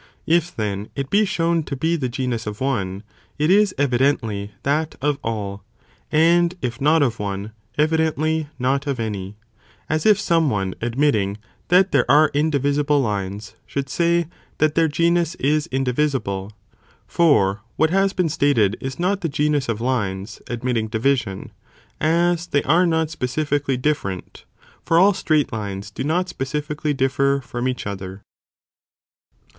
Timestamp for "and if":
6.11-6.81